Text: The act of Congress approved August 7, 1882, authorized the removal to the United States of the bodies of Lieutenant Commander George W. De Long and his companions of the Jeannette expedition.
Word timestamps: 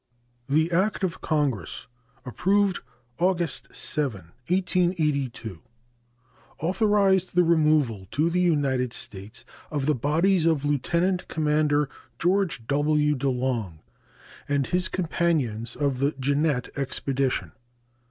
The 0.49 0.71
act 0.71 1.03
of 1.03 1.21
Congress 1.21 1.85
approved 2.25 2.79
August 3.19 3.71
7, 3.75 4.31
1882, 4.47 5.61
authorized 6.59 7.35
the 7.35 7.43
removal 7.43 8.07
to 8.09 8.31
the 8.31 8.39
United 8.39 8.93
States 8.93 9.45
of 9.69 9.85
the 9.85 9.93
bodies 9.93 10.47
of 10.47 10.65
Lieutenant 10.65 11.27
Commander 11.27 11.87
George 12.17 12.65
W. 12.65 13.13
De 13.13 13.29
Long 13.29 13.79
and 14.49 14.65
his 14.65 14.87
companions 14.87 15.75
of 15.75 15.99
the 15.99 16.15
Jeannette 16.19 16.75
expedition. 16.75 17.51